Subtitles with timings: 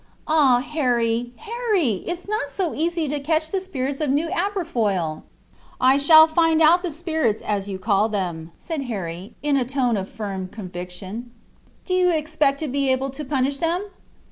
[0.27, 1.31] "Ah, Harry!
[1.35, 2.01] Harry!
[2.07, 5.21] it's not so easy to catch the spirits of New Aberfoyle!"
[5.79, 9.95] "I shall find out the spirits as you call them," said Harry, in a tone
[9.97, 11.29] of firm conviction.
[11.85, 13.89] "Do you expect to be able to punish them?"